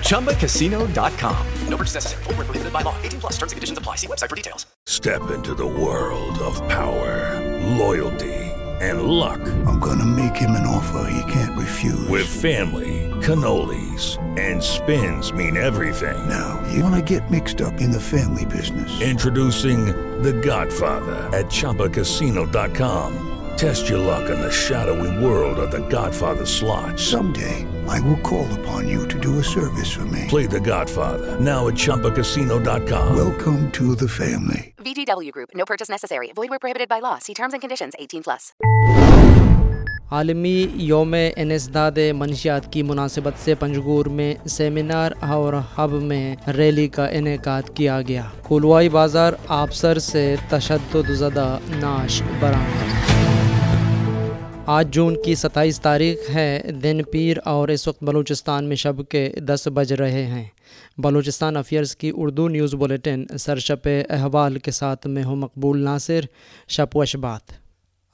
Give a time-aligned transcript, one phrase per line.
[0.00, 1.46] ChumbaCasino.com.
[1.68, 2.24] No purchase necessary.
[2.24, 2.94] Void where prohibited by law.
[3.02, 3.96] 18 plus terms and conditions apply.
[3.96, 4.66] See website for details.
[4.86, 7.40] Step into the world of power,
[7.76, 8.34] loyalty,
[8.80, 9.40] and luck.
[9.66, 12.08] I'm gonna make him an offer he can't refuse.
[12.08, 16.28] With family, cannolis, and spins mean everything.
[16.28, 19.00] now, you wanna get mixed up in the family business.
[19.00, 19.86] Introducing
[20.22, 23.22] The Godfather at ChumbaCasino.com.
[23.56, 26.98] Test your luck in the shadowy world of The Godfather slot.
[27.00, 30.24] Someday, I will call upon you to do a service for me.
[30.28, 33.16] Play The Godfather now at ChumbaCasino.com.
[33.16, 34.74] Welcome to the family.
[34.78, 35.50] VGW Group.
[35.54, 36.32] No purchase necessary.
[36.34, 37.18] Void where prohibited by law.
[37.18, 37.94] See terms and conditions.
[37.98, 38.52] 18 plus.
[40.10, 47.06] عالمی یوم انسداد منشیات کی مناسبت سے پنجگور میں seminar اور hub میں ریلی کا
[47.06, 53.15] انعقاد کیا گیا کولوائی بازار آبسر سے تشدد زدہ ناش برآمد
[54.68, 59.32] آج جون کی ستائیس تاریخ ہے، دن پیر اور اس وقت بلوچستان میں شب کے
[59.36, 60.44] دس بج رہے ہیں۔
[60.98, 66.20] بلوچستان افیئرز کی اردو نیوز بلیٹن سرشپ احوال کے ساتھ میں ہوں مقبول ناصر
[66.68, 67.65] شپ و اشبات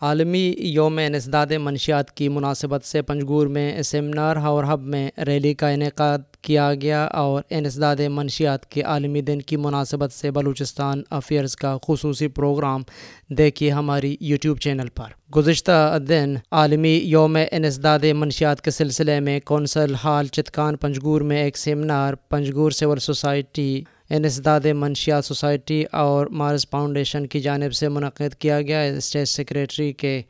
[0.03, 5.69] عالمی یوم انسداد منشیات کی مناسبت سے پنجگور میں سیمینار اور ہب میں ریلی کا
[5.69, 11.77] انعقاد کیا گیا اور انسداد منشیات کے عالمی دن کی مناسبت سے بلوچستان افیئرز کا
[11.89, 12.83] خصوصی پروگرام
[13.28, 19.95] دیکھیے ہماری یوٹیوب چینل پر۔ گزشتہ دن عالمی یوم انسداد منشیات کے سلسلے میں کونسل
[20.05, 23.83] ہال چتکان پنجگور میں ایک سیمینار، پنجگور سول سوسائٹی
[24.15, 30.21] انسداد منشیات سوسائٹی اور مارس فاؤنڈیشن کی جانب سے منعقد کیا گیا۔ اسٹیٹ سیکریٹری کے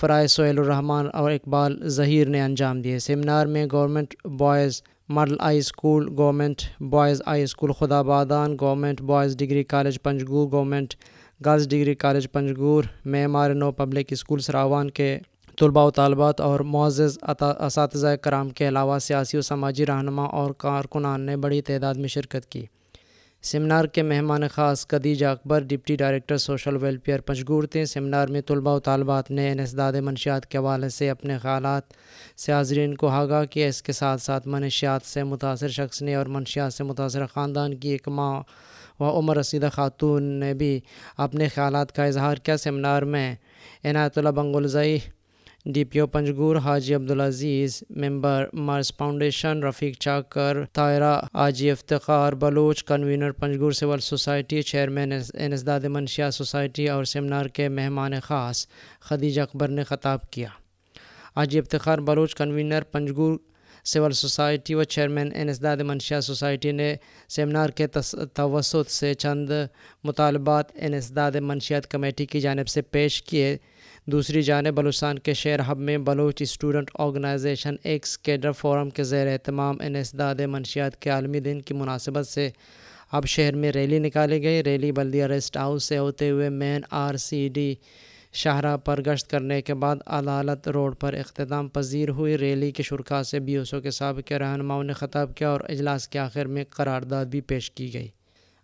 [0.00, 5.58] فرائض سہیل الرحمان اور اقبال ظہیر نے انجام دیے۔ سیمینار میں government boys model high
[5.58, 7.72] school, government boys high school
[8.02, 10.94] Khudabadan government boys degree college Panjgur, government
[11.44, 15.18] girls degree college Panjgur, معمار نو پبلک اسکول سراوان کے
[15.58, 17.18] طلباء و طالبات اور معزز
[17.58, 22.46] اساتذہ کرام کے علاوہ سیاسی و سماجی رہنما اور کارکنان نے بڑی تعداد میں شرکت
[22.46, 22.64] کی۔
[23.42, 28.74] سیمینار کے مہمان خاص Khadija Akbar, deputy director social welfare Panjgur تھے۔ سیمینار میں طلباء
[28.74, 31.82] و طالبات نے انسداد منشیات کے حوالے سے اپنے خیالات
[32.36, 36.26] سے حاضرین کو آگاہ کیا۔ اس کے ساتھ ساتھ منشیات سے متاثر شخص نے اور
[36.26, 38.42] منشیات سے متاثر خاندان کی ایک ماں
[39.00, 40.80] و عمر رسیدہ خاتون نے بھی
[41.16, 43.34] اپنے خیالات کا اظہار کیا۔ سیمینار میں
[43.84, 44.98] Inayat Ullah Bangulzai
[45.64, 52.84] D P O Panjgur, Haji Abdulaziz, member مرز foundation, Rafiq Chakar Tahira Haji Iftikhar Baloch,
[52.84, 58.66] convener Panjgur civil society, chairman انسداد منشیہ سوسائٹی اور سیمینار کے مہمان خاص
[59.00, 60.48] خدیجہ اکبر نے خطاب کیا۔
[61.36, 63.38] Haji Iftikhar Baloch, convener Panjgur
[63.84, 66.94] civil society و چیئرمین انسداد منشیات سوسائٹی نے
[67.28, 67.86] سیمینار کے
[68.34, 69.50] توسط سے چند
[70.04, 73.56] مطالبات انسداد منشیات کمیٹی کی جانب سے پیش کیے۔
[74.06, 79.26] دوسری جانب بلوچستان کے شہر ہب میں Baloch student organization ex cadre forum کے زیر
[79.26, 82.50] اہتمام انسداد منشیات کے عالمی دن کی مناسبت سے
[83.12, 87.14] اب شہر میں ریلی نکالی گئی۔ ریلی بلدیہ ریسٹ ہاؤس سے ہوتے ہوئے مین آر
[87.16, 87.74] سی ڈی
[88.32, 93.22] شاہراہ پر گشت کرنے کے بعد عدالت روڈ پر اختتام پذیر ہوئی۔ ریلی کے شرکا
[93.22, 96.64] سے بی ایس او کے سابق رہنماؤں نے خطاب کیا اور اجلاس کے آخر میں
[96.70, 98.08] قرارداد بھی پیش کی گئی۔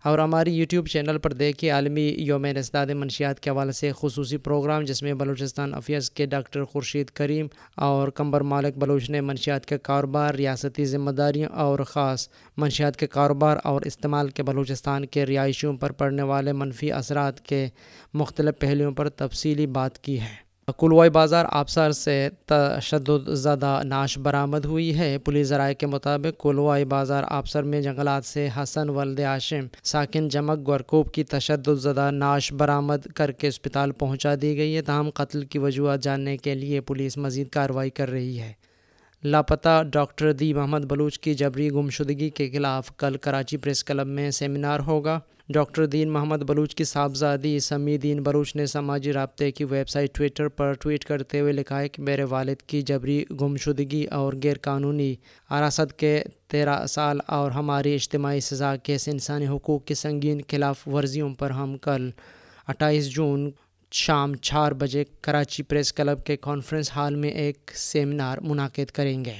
[0.03, 4.83] اور ہماری یوٹیوب چینل پر دیکھیے عالمی یوم انسداد منشیات کے حوالے سے خصوصی پروگرام،
[4.83, 9.77] جس میں بلوچستان افیئرز کے ڈاکٹر خورشید کریم اور کمبر مالک بلوچ نے منشیات کے
[9.77, 15.73] کاروبار، ریاستی ذمہ داریوں اور خاص منشیات کے کاروبار اور استعمال کے بلوچستان کے رہائشیوں
[15.73, 17.67] پر پڑنے والے منفی اثرات کے
[18.13, 20.46] مختلف پہلوؤں پر تفصیلی بات کی ہے۔
[20.77, 26.85] کلوائی بازار آبسار سے تشدد زدہ ناش برآمد ہوئی ہے۔ پولیس ذرائع کے مطابق کلوائی
[26.85, 32.53] بازار آبسر میں جنگلات سے حسن ولد عاشم، ساکن جمک گورکوب کی تشدد زدہ ناش
[32.53, 36.81] برآمد کر کے اسپتال پہنچا دی گئی ہے۔ تاہم قتل کی وجوہات جاننے کے لیے
[36.81, 38.53] پولیس مزید کارروائی کر رہی ہے۔
[39.23, 44.31] لاپتہ ڈاکٹر دی محمد بلوچ کی جبری گمشدگی کے خلاف کل کراچی پریس کلب میں
[44.31, 45.19] سیمینار ہوگا۔
[45.49, 50.15] ڈاکٹر دین محمد بلوچ کی صاحبزادی سمی دین بلوچ نے سماجی رابطے کی ویب سائٹ
[50.15, 54.57] ٹویٹر پر ٹویٹ کرتے ہوئے لکھا ہے کہ میرے والد کی جبری گمشدگی اور غیر
[54.61, 55.15] قانونی
[55.51, 61.33] حراست کے تیرہ سال اور ہماری اجتماعی سزا کیس انسانی حقوق کی سنگین خلاف ورزیوں
[61.35, 62.09] پر ہم کل
[62.67, 63.51] اٹھائیس جون
[63.97, 69.33] شام چار بجے کراچی پریس کلب کے کانفرنس ہال میں ایک سیمینار منعقد کریں گے۔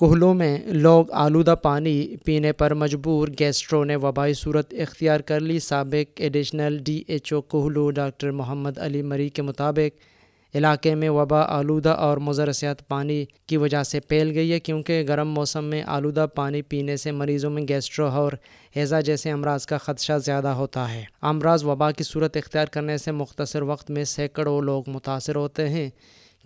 [0.00, 5.58] کوہلوں میں لوگ آلودہ پانی پینے پر مجبور گیسٹرو نے وبائی صورت اختیار کر لی
[5.58, 10.11] سابق additional D H O Kohlu doctor Muhammad Ali Marri کے مطابق
[10.54, 15.28] علاقے میں وبا، آلودہ اور مضرثیات پانی کی وجہ سے پھیل گئی ہے کیونکہ گرم
[15.28, 18.32] موسم میں آلودہ پانی پینے سے مریضوں میں گیسٹرو اور
[18.76, 23.12] ہیزا جیسے امراض کا خدشہ زیادہ ہوتا ہے۔ امراض وبا کی صورت اختیار کرنے سے
[23.12, 25.90] مختصر وقت میں سینکڑوں لوگ متاثر ہوتے ہیں۔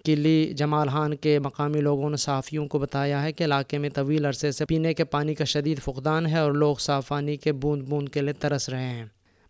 [0.04, 4.24] قلی جمال خان کے مقامی لوگوں نے صحافیوں کو بتایا ہے کہ علاقے میں طویل
[4.24, 7.82] عرصے سے پینے کے پانی کا شدید فقدان ہے اور لوگ صاف پانی کے بوند
[7.82, 9.06] بوند کے لیے ترس رہے ہیں۔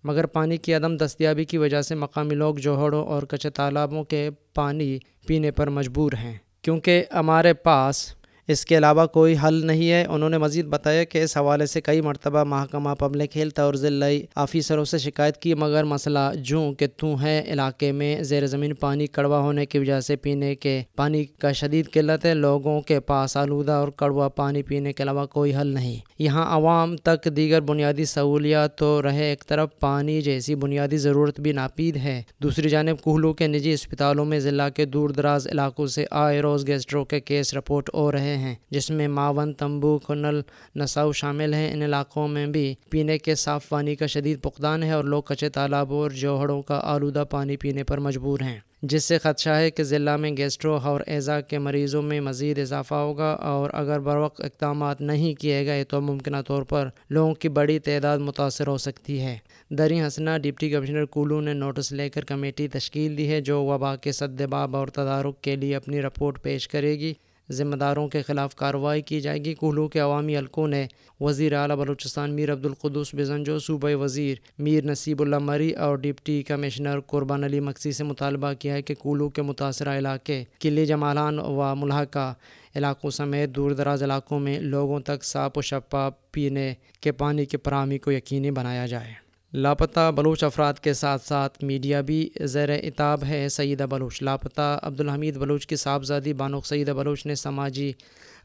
[0.07, 4.31] مگر پانی کی عدم دستیابی کی وجہ سے مقامی لوگ جوہڑوں اور کچے تالابوں کے
[4.55, 8.15] پانی پینے پر مجبور ہیں۔ کیونکہ ہمارے پاس
[8.49, 11.81] اس کے علاوہ کوئی حل نہیں ہے۔ انہوں نے مزید بتایا کہ اس حوالے سے
[11.81, 16.87] کئی مرتبہ محکمہ پبلک ہیلتھ اور ضلعی آفیسروں سے شکایت کی، مگر مسئلہ جوں کہ
[16.97, 21.25] تو ہے، علاقے میں زیر زمین پانی کڑوا ہونے کی وجہ سے پینے کے پانی
[21.25, 25.55] کا شدید قلت ہے۔ لوگوں کے پاس آلودہ اور کڑوا پانی پینے کے علاوہ کوئی
[25.55, 30.97] حل نہیں۔ یہاں عوام تک دیگر بنیادی سہولیات تو رہے ایک طرف، پانی جیسی بنیادی
[30.97, 35.49] ضرورت بھی ناپید ہے۔ دوسری جانب کوہلو کے نجی اسپتالوں میں ضلع کے دور دراز
[35.53, 39.99] علاقوں سے آئے روز گیسٹرو کے کیس رپورٹ ہو رہے ہیں۔ جس میں ماون تمبو
[39.99, 40.41] کنل،
[40.77, 44.93] نساؤ شامل ہیں۔ ان علاقوں میں بھی پینے کے صاف پانی کا شدید پقدان ہے
[44.93, 49.19] اور لوگ کچے تالابوں اور جوہڑوں کا آلودہ پانی پینے پر مجبور ہیں۔ جس سے
[49.19, 53.71] خدشہ ہے کہ ضلع میں گیسٹرو اور ایزا کے مریضوں میں مزید اضافہ ہوگا اور
[53.73, 58.67] اگر بروقت اقدامات نہیں کیے گئے تو ممکنہ طور پر لوگوں کی بڑی تعداد متاثر
[58.67, 59.39] ہو سکتی ہے۔
[59.71, 63.97] دری حسنہ ڈپٹی کمشنر کولو نے نوٹس لے کر کمیٹی تشکیل دی ہے جو وبا
[63.97, 67.15] کے سدباب اور تدارک کے لیے اپنی رپورٹ پیش کرے گی۔
[67.51, 70.87] ذمہ داروں کے خلاف کارروائی کی جائے گی۔ کوہلو کے عوامی حلقوں نے
[71.21, 77.01] وزیر اعلیٰ بلوچستان میر عبدالقدس بزنجو صوبہ وزیر میر نصیب اللہ مری اور ڈپٹی کمشنر
[77.01, 81.75] قربان علی مکسی سے مطالبہ کیا ہے کہ کولو کے متاثرہ علاقے قلعے جمالان و
[81.75, 82.35] ملحقہ
[82.77, 87.57] علاقوں سمیت دور دراز علاقوں میں لوگوں تک صاف و شفاف پینے کے پانی کی
[87.65, 93.25] فراہمی کو یقینی بنایا جائے۔ لاپتہ بلوچ افراد کے ساتھ ساتھ میڈیا بھی زیر اتاب
[93.25, 97.93] ہے۔ سیدہ بلوچ، لاپتہ عبدالحمید بلوچ کی صاحبزادی بانوق سیدہ بلوچ نے سماجی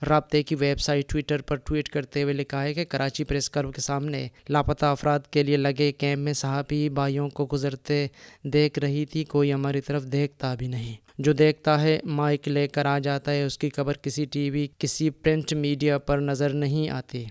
[0.10, 3.74] رابطے کی ویب سائٹ ٹویٹر پر ٹویٹ کرتے ہوئے لکھا ہے کہ کراچی پریس کلب
[3.74, 8.08] کے سامنے لاپتہ افراد کے لیے لگے کیمپ میں صحافی بھائیوں کو گزرتے
[8.44, 12.86] دیکھ رہی تھی، کوئی ہماری طرف دیکھتا بھی نہیں۔ جو دیکھتا ہے، مائک لے کر
[12.86, 16.90] آ جاتا ہے، اس کی خبر کسی ٹی وی، کسی پرنٹ میڈیا پر نظر نہیں
[16.90, 17.26] آتی۔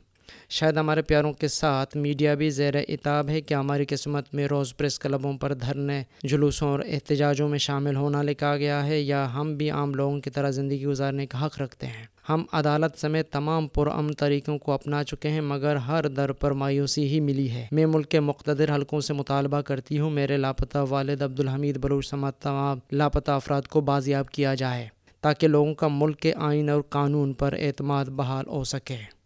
[0.49, 4.77] شاید ہمارے پیاروں کے ساتھ میڈیا بھی زیر اتاب ہے کہ ہماری قسمت میں روز
[4.77, 9.55] پریس کلبوں پر دھرنے جلوسوں اور احتجاجوں میں شامل ہونا لکھا گیا ہے یا ہم
[9.55, 13.69] بھی عام لوگوں کی طرح زندگی گزارنے کا حق رکھتے ہیں۔ ہم عدالت سمیت تمام
[13.69, 17.87] پرامن طریقوں کو اپنا چکے ہیں، مگر ہر در پر مایوسی ہی ملی ہے۔ میں
[17.87, 22.79] ملک کے مقتدر حلقوں سے مطالبہ کرتی ہوں، میرے لاپتہ والد عبدالحمید بلوچ سمت تمام
[22.93, 24.89] لاپتہ افراد کو بازیاب کیا جائے
[25.21, 29.20] تاکہ لوگوں کا ملک کے آئین اور قانون پر اعتماد بحال ہو سکے۔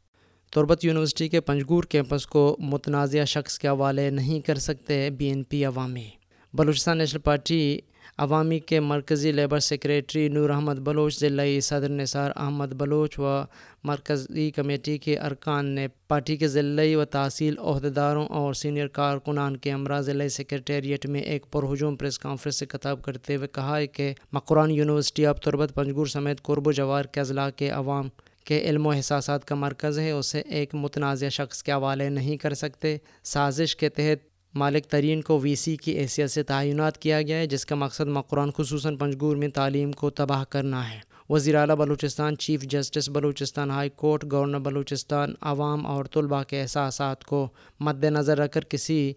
[0.54, 5.42] تربت یونیورسٹی کے پنجگور کیمپس کو متنازعہ شخص کے حوالے نہیں کر سکتے بی این
[5.42, 6.08] پی عوامی۔
[6.54, 7.78] بلوچستان نیشنل پارٹی
[8.18, 13.42] عوامی کے مرکزی لیبر سیکریٹری نور احمد بلوچ، ضلعی صدر نثار احمد بلوچ و
[13.84, 19.72] مرکزی کمیٹی کے ارکان نے پارٹی کے ضلعی و تحصیل عہدیداروں اور سینئر کارکنان کے
[19.72, 24.12] امراء ضلعی سیکریٹریٹ میں ایک پرہجوم پریس کانفرنس سے خطاب کرتے ہوئے کہا ہے کہ
[24.32, 28.08] مقران یونیورسٹی اب تربت پنجگور سمیت قرب و جوار کے اضلاع کے عوام
[28.44, 32.54] کے علم و احساسات کا مرکز ہے، اسے ایک متنازع شخص کے حوالے نہیں کر
[32.54, 37.38] سکتے۔ سازش کے تحت مالک ترین کو وی سی کی حیثیت سے تعینات کیا گیا
[37.38, 40.98] ہے، جس کا مقصد مقران خصوصاً پنجگور میں تعلیم کو تباہ کرنا ہے۔
[41.30, 47.24] وزیر اعلیٰ Balochistan, chief justice Balochistan high court, governor Balochistan, عوام اور طلباء کے احساسات
[47.24, 47.48] کو
[47.80, 49.12] مد نظر رکھ کر کسی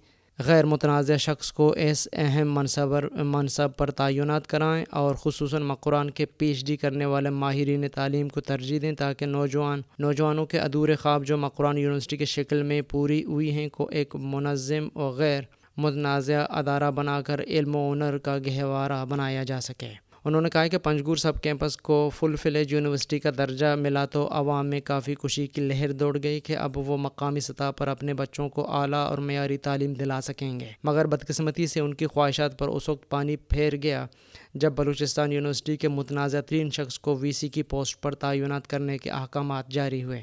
[0.46, 6.26] غیر متنازع شخص کو اس اہم منصب منصب پر تعینات کرائیں اور خصوصاً مقران کے
[6.26, 10.96] پی ایچ ڈی کرنے والے ماہرین تعلیم کو ترجیح دیں تاکہ نوجوان نوجوانوں کے ادھورے
[10.96, 15.44] خواب جو مقران یونیورسٹی کی شکل میں پوری ہوئی ہیں کو ایک منظم اور غیر
[15.78, 20.68] متنازع ادارہ بنا کر علم و ہنر کا گہوارہ بنایا جا سکے۔ انہوں نے کہا
[20.68, 25.16] کہ پنجگور سب کیمپس کو فل فلیج یونیورسٹی کا درجہ ملا تو عوام میں کافی
[25.16, 29.06] خوشی کی لہر دوڑ گئی کہ اب وہ مقامی سطح پر اپنے بچوں کو اعلیٰ
[29.08, 33.10] اور معیاری تعلیم دلا سکیں گے۔ مگر بدقسمتی سے ان کی خواہشات پر اس وقت
[33.10, 34.06] پانی پھیر گیا
[34.54, 38.98] جب بلوچستان یونیورسٹی کے متنازع ترین شخص کو وی سی کی پوسٹ پر تعینات کرنے
[38.98, 40.22] کے احکامات جاری ہوئے،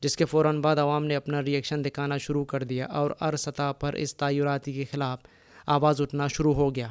[0.00, 3.72] جس کے فوراً بعد عوام نے اپنا ریئیکشن دکھانا شروع کر دیا اور ہر سطح
[3.80, 5.18] پر اس تعیناتی کے خلاف
[5.66, 6.88] آواز اٹھنا شروع ہو گیا۔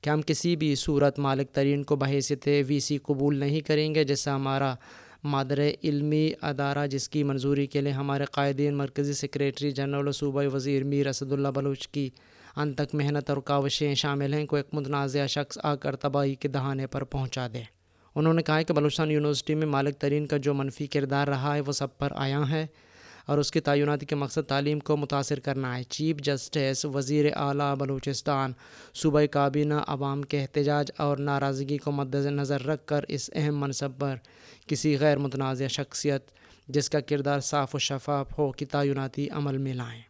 [0.00, 4.04] کہ ہم کسی بھی صورت مالک ترین کو بحیثیت وی سی قبول نہیں کریں گے،
[4.04, 4.74] جیسا ہمارا
[5.24, 10.42] مادر علمی ادارہ جس کی منظوری کے لیے ہمارے قائدین، مرکزی سیکریٹری، جنرل و صوبہ
[10.52, 12.08] وزیر میر اسد اللہ بلوچ کی
[12.56, 16.48] ان تک محنت اور کاوشیں شامل ہیں، کو ایک متنازع شخص آ کر تباہی کے
[16.48, 17.62] دہانے پر پہنچا دے۔
[18.14, 21.60] انہوں نے کہا کہ بلوچستان یونیورسٹی میں مالک ترین کا جو منفی کردار رہا ہے،
[21.60, 22.66] وہ سب پر آیا ہے۔
[23.28, 27.76] اور اس کی تعیناتی کے مقصد تعلیم کو متاثر کرنا ہے۔ چیف جسٹس وزیر اعلیٰ
[27.76, 28.52] بلوچستان
[28.94, 33.98] صوبہ کابینہ عوام کے احتجاج اور ناراضگی کو مد نظر رکھ کر اس اہم منصب
[33.98, 34.16] پر
[34.66, 36.22] کسی غیر متنازع شخصیت
[36.68, 40.00] جس کا کردار صاف و شفاف ہو کہ تعیناتی عمل میں لائیں۔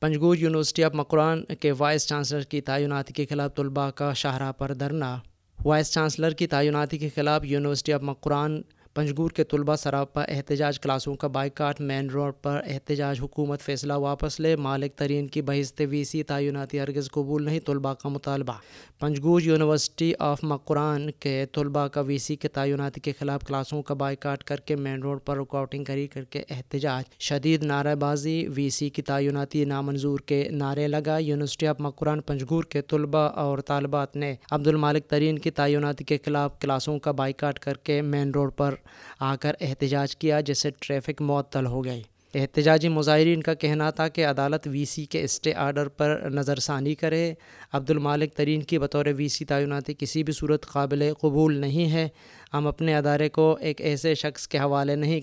[0.00, 4.74] پنجگور یونیورسٹی آف مقران کے وائس چانسلر کی تعیناتی کے خلاف طلباء کا شاہراہ پر
[4.74, 5.18] دھرنا۔
[5.64, 8.62] وائس چانسلر کی تعیناتی کے خلاف یونیورسٹی آف مقران
[8.96, 14.40] پنجگور کے طلبہ سراپا احتجاج کلاسوں کا بائیکاٹ مین روڈ پر احتجاج حکومت فیصلہ واپس
[14.40, 18.52] لے۔ مالک ترین کی بحث وی سی تعیناتی ارگز قبول نہیں طلباء کا مطالبہ۔
[19.00, 23.94] پنجگور یونیورسٹی آف مقران کے طلباء کا وی سی کے تعیناتی کے خلاف کلاسوں کا
[23.94, 28.70] بائیکاٹ کر کے مین روڈ پر رکاوٹنگ کری کر کے احتجاج۔ شدید نعرہ بازی، وی
[28.70, 34.16] سی کی تعیناتی نامنظور کے نعرے لگا۔ یونیورسٹی آف مقران، پنجگور کے طلباء اور طالبات
[34.16, 38.50] نے عبد المالک ترین کی تعیناتی کے خلاف کلاسوں کا بائیکاٹ کر کے مین روڈ
[38.56, 38.74] پر
[39.20, 42.02] آ کر احتجاج کیا جس سے ٹریفک معطل ہو گئی۔
[42.34, 46.94] احتجاجی مظاہرین کا کہنا تھا کہ عدالت وی سی کے اسٹے آرڈر پر نظر ثانی
[46.94, 47.34] کرے۔
[47.72, 52.08] عبد المالک ترین کی بطور وی سی تعیناتی کسی بھی صورت قابل قبول نہیں ہے۔
[52.54, 55.20] ہم اپنے ادارے کو ایک ایسے شخص کے حوالے نہیں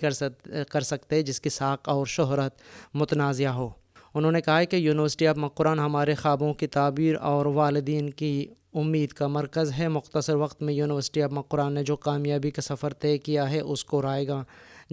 [0.68, 2.62] کر سکتے جس کی ساق اور شہرت
[2.94, 3.70] متنازعہ ہو۔
[4.14, 9.10] انہوں نے کہا کہ یونیورسٹی آف مقران ہمارے خوابوں کی تعبیر اور والدین کی امید
[9.10, 13.18] کا مرکز ہے۔ مختصر وقت میں یونیورسٹی آف مقران نے جو کامیابی کا سفر طے
[13.18, 14.44] کیا ہے، اس کو رائے گا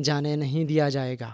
[0.04, 1.30] جانے نہیں دیا جائے گا۔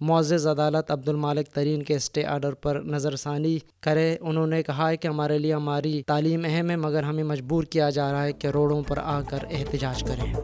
[0.00, 4.90] معزز عدالت عبد المالک ترین کے اسٹے آرڈر پر نظر ثانی کرے۔ انہوں نے کہا
[4.90, 8.32] ہے کہ ہمارے لیے ہماری تعلیم اہم ہے، مگر ہمیں مجبور کیا جا رہا ہے
[8.32, 10.34] کہ روڈوں پر آ کر احتجاج کریں۔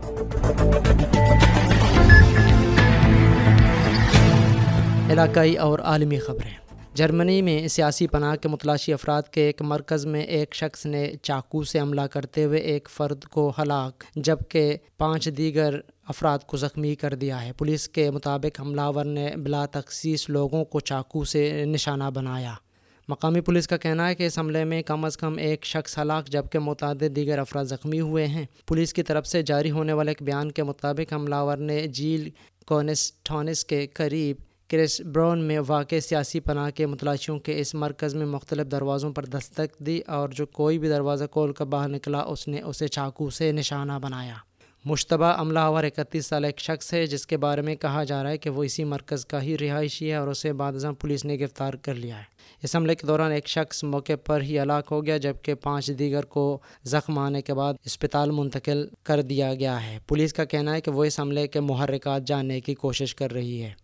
[5.12, 6.63] علاقائی اور عالمی خبریں۔
[6.94, 11.62] جرمنی میں سیاسی پناہ کے متلاشی افراد کے ایک مرکز میں ایک شخص نے چاقو
[11.62, 17.14] سے حملہ کرتے ہوئے ایک فرد کو ہلاک، جبکہ پانچ دیگر افراد کو زخمی کر
[17.14, 22.04] دیا ہے۔ پولیس کے مطابق حملہ ور نے بلا تخصیص لوگوں کو چاقو سے نشانہ
[22.14, 22.54] بنایا۔
[23.08, 26.26] مقامی پولیس کا کہنا ہے کہ اس حملے میں کم از کم ایک شخص ہلاک،
[26.26, 30.22] جبکہ متعدد دیگر افراد زخمی ہوئے ہیں۔ پولیس کی طرف سے جاری ہونے والے ایک
[30.22, 32.30] بیان کے مطابق حملہ ور نے جیل
[32.66, 34.36] کونسٹانس کے قریب
[34.76, 39.24] کرس براؤن میں واقع سیاسی پناہ کے متلاشیوں کے اس مرکز میں مختلف دروازوں پر
[39.24, 43.30] دستک دی اور جو کوئی بھی دروازہ کھول کر باہر نکلا، اس نے اسے چاقو
[43.30, 44.34] سے نشانہ بنایا۔
[44.84, 48.30] مشتبہ عملہ اور اکتیس سال ایک شخص ہے، جس کے بارے میں کہا جا رہا
[48.30, 51.38] ہے کہ وہ اسی مرکز کا ہی رہائشی ہے اور اسے بعد ازاں پولیس نے
[51.40, 52.24] گرفتار کر لیا ہے۔
[52.62, 56.24] اس حملے کے دوران ایک شخص موقع پر ہی ہلاک ہو گیا، جبکہ پانچ دیگر
[56.24, 60.80] کو زخم آنے کے بعد اسپتال منتقل کر دیا گیا ہے۔ پولیس کا کہنا ہے
[60.80, 63.83] کہ وہ اس حملے کے محرکات جاننے کی کوشش کر رہی ہے۔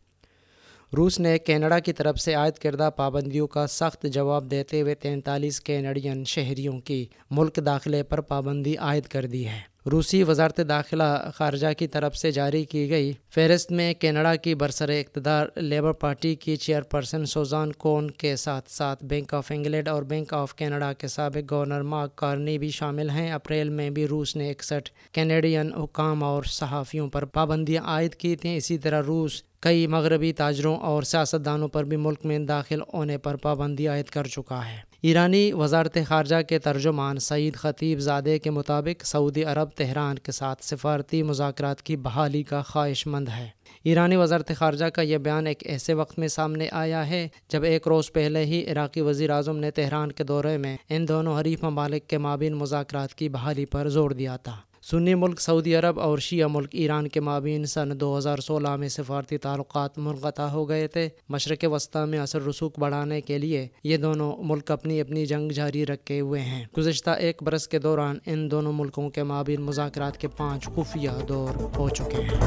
[0.97, 5.61] روس نے کینیڈا کی طرف سے عائد کردہ پابندیوں کا سخت جواب دیتے ہوئے تینتالیس
[5.61, 11.67] کینیڈین شہریوں کی ملک داخلے پر پابندی عائد کر دی ہے۔ روسی وزارت داخلہ خارجہ
[11.79, 16.57] کی طرف سے جاری کی گئی فہرست میں کینیڈا کی برسر اقتدار لیبر پارٹی کی
[16.57, 21.09] چیئر پرسن سوزان کون کے ساتھ ساتھ بینک آف انگلینڈ اور بینک آف کینیڈا کے
[21.09, 26.25] سابق گورنر مارک کارنی بھی شامل ہیں۔ اپریل میں بھی روس نے اکسٹھ کینیڈین حکام
[26.25, 31.69] اور صحافیوں پر پابندیاں عائد کی تھیں۔ اسی طرح روس کئی مغربی تاجروں اور سیاستدانوں
[31.69, 36.43] پر بھی ملک میں داخل ہونے پر پابندی عائد کر چکا ہے۔ ایرانی وزارت خارجہ
[36.49, 41.97] کے ترجمان سعید خطیب زادے کے مطابق سعودی عرب تہران کے ساتھ سفارتی مذاکرات کی
[41.97, 43.49] بحالی کا خواہش مند ہے۔
[43.85, 47.89] ایرانی وزارت خارجہ کا یہ بیان ایک ایسے وقت میں سامنے آیا ہے جب ایک
[47.89, 52.07] روز پہلے ہی عراقی وزیر اعظم نے تہران کے دورے میں ان دونوں حریف ممالک
[52.07, 56.49] کے مابین مذاکرات کی بحالی پر زور دیا تھا۔ سنی ملک، سعودی عرب اور شیعہ
[56.49, 61.09] ملک ایران کے مابین سن دو ہزار سولہ میں سفارتی تعلقات منقطع ہو گئے تھے۔
[61.29, 65.87] مشرق وسطی میں اثر رسوخ بڑھانے کے لیے یہ دونوں ملک اپنی اپنی جنگ جاری
[65.87, 70.29] رکھے ہوئے ہیں۔ گزشتہ ایک برس کے دوران ان دونوں ملکوں کے مابین مذاکرات کے
[70.29, 72.41] پانچ خفیہ دور ہو چکے ہیں۔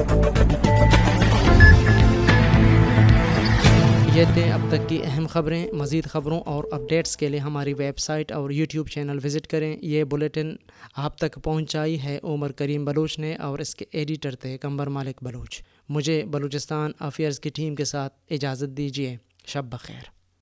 [4.14, 8.00] یہ تھے اب تک کی اہم خبریں، مزید خبروں اور اپڈیٹس کے لیے ہماری ویب
[8.00, 10.56] سائٹ اور یوٹیوب چینل وزٹ کریں۔ یہ بلیٹن
[10.96, 15.24] آپ تک پہنچائی ہے۔ عمر کریم بلوچ نے اور اس کے ایڈیٹر تھے کمبر مالک
[15.24, 20.13] بلوچ۔ مجھے بلوچستان افیئرز کی ٹیم کے ساتھ اجازت دیجیے شب بخیر۔